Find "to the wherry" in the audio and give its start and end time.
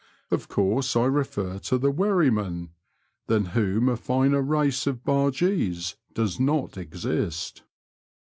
1.59-2.31